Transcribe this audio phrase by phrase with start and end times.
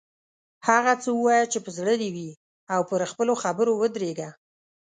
[0.67, 2.31] هغه څه ووایه چې په زړه دې وي
[2.73, 4.29] او پر خپلو خبرو ودریږه.